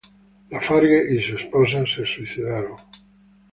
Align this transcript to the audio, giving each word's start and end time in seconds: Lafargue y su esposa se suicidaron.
Lafargue 0.49 1.13
y 1.13 1.21
su 1.21 1.35
esposa 1.35 1.83
se 1.85 2.03
suicidaron. 2.07 2.77